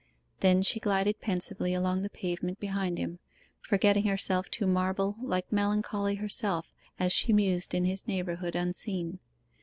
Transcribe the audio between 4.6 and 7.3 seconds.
marble like Melancholy herself as